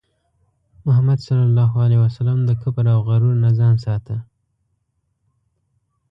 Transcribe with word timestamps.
محمد 0.85 1.19
صلى 1.19 1.43
الله 1.49 1.71
عليه 1.83 1.99
وسلم 2.05 2.37
د 2.49 2.51
کبر 2.61 2.85
او 2.93 2.99
غرور 3.07 3.35
نه 3.43 3.49
ځان 3.59 3.75
ساته. 3.85 4.17